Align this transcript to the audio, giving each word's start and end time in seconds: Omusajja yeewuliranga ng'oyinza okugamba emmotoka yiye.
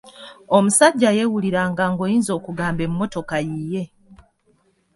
Omusajja 0.57 1.09
yeewuliranga 1.17 1.83
ng'oyinza 1.91 2.31
okugamba 2.39 2.81
emmotoka 2.87 3.35
yiye. 3.47 3.83